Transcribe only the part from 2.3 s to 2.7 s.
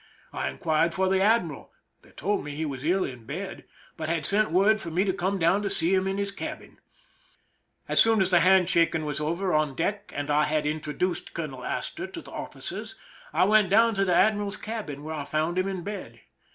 me he